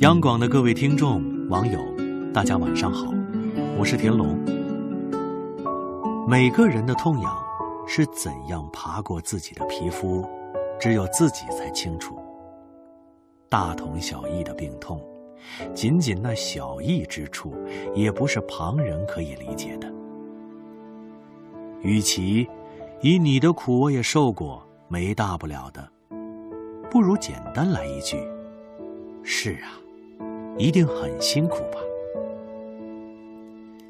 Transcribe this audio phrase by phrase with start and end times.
[0.00, 1.78] 央广的各位听众、网友，
[2.32, 3.12] 大家晚上好，
[3.78, 4.38] 我是田龙。
[6.26, 7.36] 每个人的痛痒
[7.86, 10.26] 是怎样爬过自己的皮肤，
[10.80, 12.18] 只有自己才清楚。
[13.48, 15.04] 大同小异的病痛，
[15.74, 17.52] 仅仅那小异之处，
[17.94, 19.92] 也不是旁人可以理解的。
[21.82, 22.48] 与其
[23.02, 25.86] 以你的苦我也受过，没大不了的，
[26.90, 28.18] 不如简单来一句：
[29.22, 29.78] 是啊。
[30.58, 31.78] 一定很辛苦吧？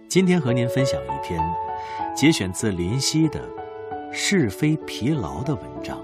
[0.07, 1.41] 今天和您分享一篇
[2.15, 3.41] 节选自林夕的
[4.13, 5.99] 《是非疲劳》的文章。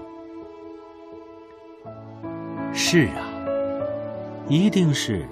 [2.73, 3.31] 是啊，
[4.49, 5.25] 一定是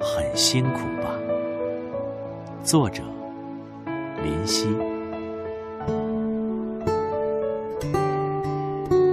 [0.00, 1.14] 很辛苦吧？
[2.64, 3.02] 作者：
[4.24, 4.66] 林夕。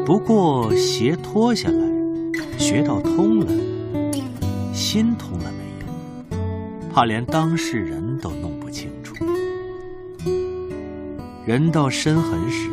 [0.05, 1.96] 不过鞋脱下来，
[2.57, 3.47] 学到通了，
[4.73, 6.91] 心通了没有？
[6.91, 9.15] 怕连当事人都弄不清楚，
[11.45, 12.70] 人到深痕时，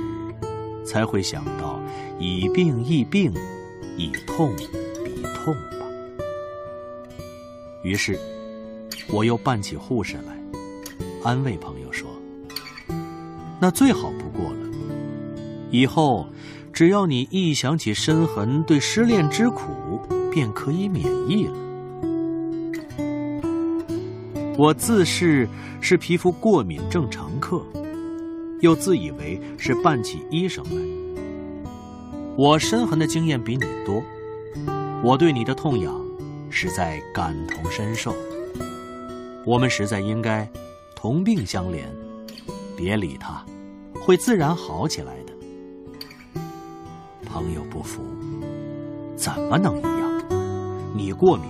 [0.85, 1.79] 才会想到
[2.19, 3.33] 以病易病，
[3.97, 4.53] 以痛
[5.05, 5.87] 比痛吧。
[7.83, 8.19] 于是，
[9.13, 10.59] 我又扮起护士来，
[11.23, 12.09] 安慰朋友说
[13.61, 14.59] ：“那最好不过了。
[15.71, 16.27] 以后，
[16.75, 21.55] 只要你一想起身痕对失恋之苦，便可以免疫了。”
[24.59, 25.49] 我自视
[25.81, 27.65] 是皮肤过敏症常客，
[28.61, 30.83] 又自以为是扮起医生来。
[32.37, 34.03] 我身痕的经验比你多，
[35.03, 35.95] 我对你的痛痒
[36.51, 38.13] 实在感同身受。
[39.47, 40.49] 我们实在应该
[40.97, 41.85] 同病相怜，
[42.77, 43.45] 别理他，
[44.01, 45.34] 会自然好起来的。
[47.35, 48.01] 朋友不服，
[49.17, 50.23] 怎么能一样？
[50.95, 51.47] 你过敏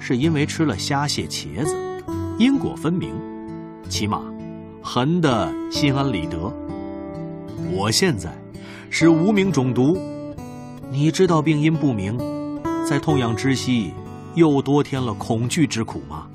[0.00, 1.76] 是因为吃了虾蟹茄子。
[2.40, 3.14] 因果分明，
[3.88, 4.20] 起码
[4.82, 6.36] 痕的心安理得。
[7.70, 8.36] 我现在
[8.90, 9.96] 是无名中毒，
[10.90, 12.18] 你知道病因不明，
[12.84, 13.92] 在痛痒之息
[14.34, 16.26] 又多添了恐惧之苦吗？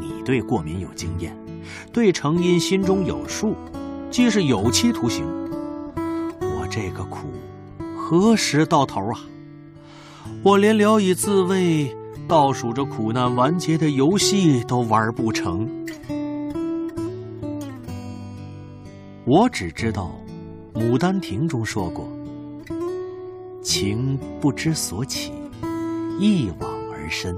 [0.00, 1.36] 你对过敏有经验，
[1.92, 3.54] 对成因心中有数，
[4.10, 5.26] 既是有期徒刑。
[6.40, 7.28] 我这个苦
[8.08, 9.20] 何时到头啊？
[10.44, 11.92] 我连聊以自慰。
[12.28, 15.68] 倒数着苦难完结的游戏都玩不成。
[19.24, 20.14] 我只知道，
[20.80, 22.08] 《牡丹亭》中说过
[23.60, 25.32] ：“情不知所起，
[26.20, 27.36] 一往而深。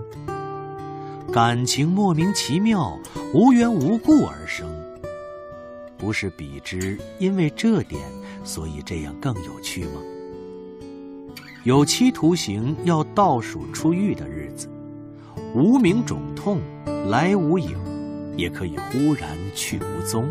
[1.32, 2.98] 感情莫名其妙，
[3.32, 4.68] 无缘无故而生。
[5.96, 8.02] 不是比之因为这点，
[8.44, 10.00] 所以这样更有趣吗？
[11.68, 14.70] 有期徒刑要倒数出狱的日子。”
[15.54, 16.62] 无名肿痛
[17.10, 17.76] 来无影，
[18.38, 20.26] 也可以忽然去无踪，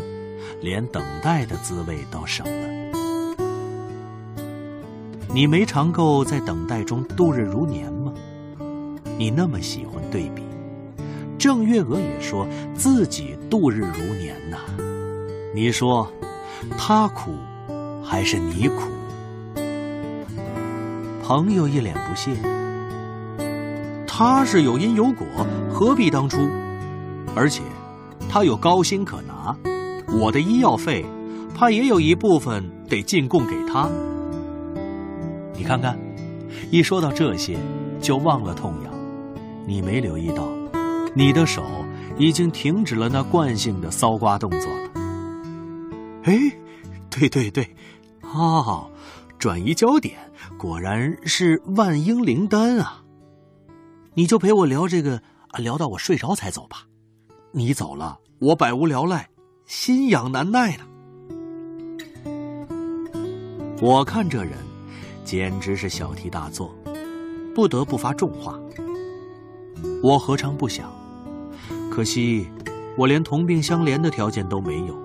[0.60, 2.66] 连等待的滋味都省了。
[5.32, 8.12] 你没尝够在等待中度日如年吗？
[9.16, 10.42] 你那么喜欢对比，
[11.38, 14.58] 郑月娥也说自己度日如年呐。
[15.54, 16.10] 你说，
[16.76, 17.30] 他苦，
[18.02, 18.88] 还是你苦？
[21.28, 22.30] 朋友一脸不屑。
[24.06, 25.26] 他是有因有果，
[25.70, 26.48] 何必当初？
[27.36, 27.62] 而且，
[28.30, 29.54] 他有高薪可拿，
[30.10, 31.04] 我的医药费，
[31.54, 33.90] 怕也有一部分得进贡给他。
[35.52, 35.98] 你看看，
[36.70, 37.58] 一说到这些，
[38.00, 38.92] 就忘了痛痒。
[39.66, 40.48] 你没留意到，
[41.12, 41.62] 你的手
[42.16, 44.90] 已经停止了那惯性的搔刮动作了。
[46.22, 46.38] 哎，
[47.10, 47.68] 对对对，
[48.22, 48.90] 哦，
[49.38, 50.18] 转移焦点，
[50.58, 53.04] 果然是万英灵丹啊！
[54.14, 55.22] 你就陪我聊这个，
[55.58, 56.78] 聊到我睡着才走吧。
[57.52, 59.28] 你走了，我百无聊赖，
[59.64, 60.84] 心痒难耐呢。
[63.80, 64.58] 我看这人，
[65.24, 66.74] 简直是小题大做，
[67.54, 68.58] 不得不发重话。
[70.02, 70.90] 我何尝不想？
[71.92, 72.48] 可惜，
[72.96, 75.00] 我连同病相怜的条件都没有，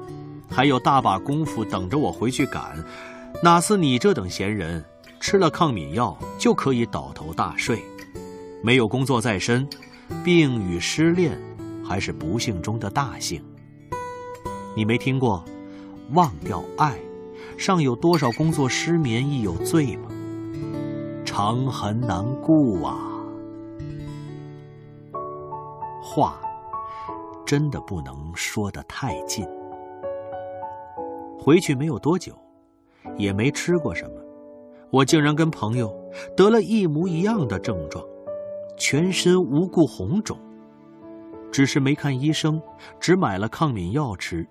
[0.49, 2.83] 还有大把功夫等着我回去赶。
[3.41, 4.83] 哪似你这等闲人，
[5.19, 7.81] 吃了抗敏药就可以倒头大睡。
[8.61, 9.67] 没有工作在身，
[10.23, 11.37] 病与失恋，
[11.83, 13.43] 还是不幸中的大幸。
[14.75, 15.43] 你没听过
[16.13, 16.97] “忘掉爱，
[17.57, 20.09] 尚有多少工作失眠亦有罪”吗？
[21.25, 22.97] 长恨难顾啊！
[26.01, 26.39] 话
[27.45, 29.45] 真的不能说得太近。
[31.37, 32.33] 回去没有多久，
[33.17, 34.21] 也没吃过什么，
[34.89, 35.93] 我竟然跟朋友
[36.35, 38.03] 得了一模一样的症状，
[38.77, 40.37] 全身无故红肿。
[41.51, 42.59] 只是没看医生，
[42.99, 44.47] 只买了抗敏药吃，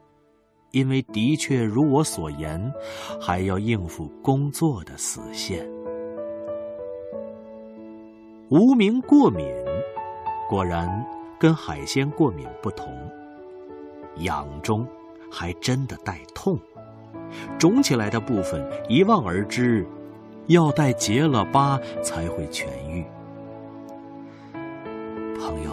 [0.70, 2.72] 因为的确如我所言，
[3.20, 5.68] 还要应付工作的死线。
[8.50, 9.46] 无名过敏，
[10.48, 10.88] 果然
[11.40, 12.86] 跟海鲜过敏不同，
[14.18, 14.86] 痒中
[15.28, 16.56] 还真的带痛，
[17.58, 19.86] 肿起来的部分一望而知。
[20.48, 23.04] 要待结了疤才会痊愈。
[25.38, 25.70] 朋友，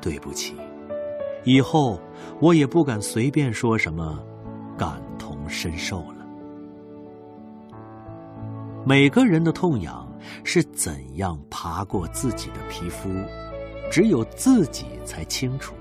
[0.00, 0.56] 对不起，
[1.44, 2.00] 以后
[2.40, 4.18] 我也不敢随便说什么
[4.78, 6.26] 感同身受了。
[8.86, 10.10] 每个人的痛痒
[10.44, 13.10] 是怎样爬过自己的皮肤，
[13.90, 15.74] 只有自己才清楚。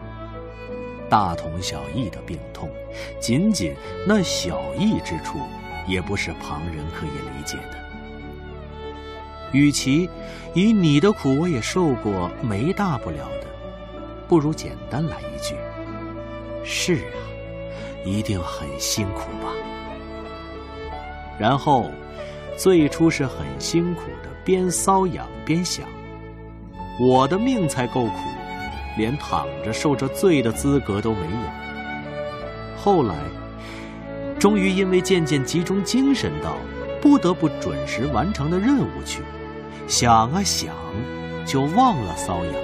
[1.11, 2.67] 大同小异的病痛，
[3.19, 3.75] 仅仅
[4.07, 5.37] 那小异之处。
[5.87, 7.77] 也不是旁人可以理解的。
[9.51, 10.07] 与其
[10.53, 13.47] 以你的苦我也受过，没大不了的，
[14.27, 15.55] 不如简单来一句：
[16.63, 17.17] 是啊，
[18.05, 19.51] 一定很辛苦吧。
[21.39, 21.89] 然后，
[22.55, 25.83] 最初是很辛苦的，边瘙痒边想：
[26.99, 28.19] 我的命才够苦，
[28.97, 31.27] 连躺着受着罪的资格都没有。
[32.77, 33.15] 后来。
[34.39, 36.55] 终于因为渐渐集中精神到
[36.99, 39.21] 不得不准时完成的任务去，
[39.88, 40.73] 想啊想，
[41.45, 42.55] 就忘了瘙痒，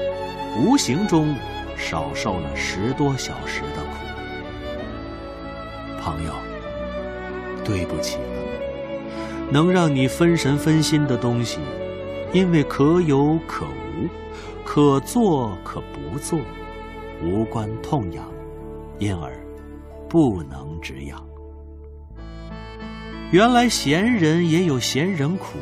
[0.60, 1.36] 无形中
[1.78, 3.98] 少受了十多小时的苦。
[6.02, 6.34] 朋友，
[7.64, 8.24] 对不起了，
[9.52, 11.60] 能让你分神分心的东西，
[12.34, 14.10] 因为可有可无，
[14.66, 16.40] 可做可不不做，
[17.22, 18.26] 无关痛痒，
[18.98, 19.32] 因而
[20.10, 21.24] 不能止痒。
[23.30, 25.60] 原来闲人也有闲人苦，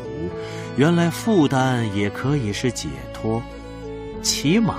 [0.78, 3.44] 原来负担也可以是解脱，
[4.22, 4.76] 起码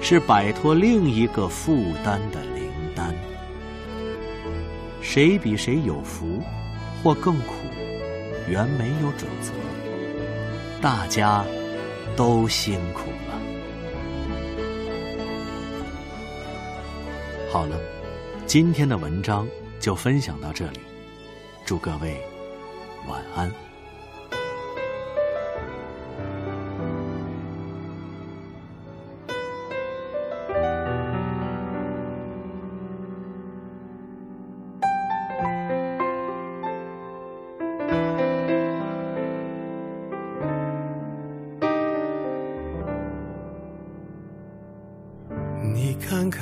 [0.00, 2.64] 是摆脱另一个负担的灵
[2.96, 3.14] 丹。
[5.02, 6.40] 谁比谁有福，
[7.02, 7.52] 或更苦，
[8.48, 9.52] 原没有准则。
[10.80, 11.44] 大家
[12.16, 13.02] 都辛苦。
[17.50, 17.76] 好了，
[18.46, 19.44] 今天的文章
[19.80, 20.78] 就分享到这里。
[21.66, 22.22] 祝各位
[23.08, 23.69] 晚安。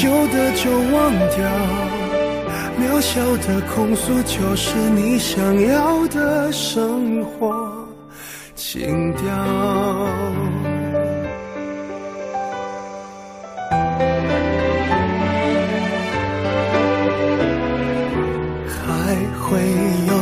[0.00, 1.38] 旧的就忘掉。
[2.78, 7.84] 渺小的控诉，就是你想要的生活
[8.54, 9.22] 情调。
[18.68, 19.58] 还会
[20.06, 20.12] 有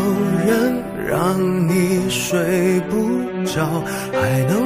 [0.47, 1.77] 人让你。
[2.09, 2.95] 睡不
[3.45, 4.66] 着，还能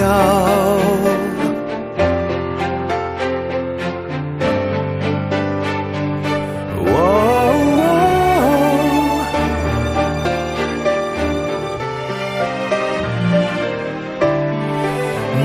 [0.00, 0.06] 聊。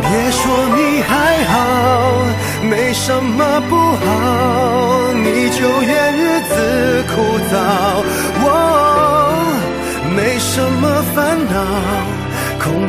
[0.08, 0.42] 别说
[0.76, 1.12] 你还
[1.52, 1.54] 好，
[2.70, 4.04] 没什么不好，
[5.14, 6.54] 你就怨日子
[7.10, 7.14] 枯
[7.52, 7.54] 燥。
[8.46, 8.46] 我
[10.16, 10.84] 没什么
[11.14, 11.16] 烦
[11.52, 12.15] 恼。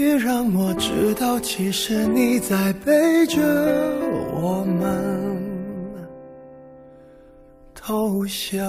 [0.00, 3.38] 别让我知道，其实你在背着
[4.32, 5.36] 我们
[7.74, 8.64] 偷笑。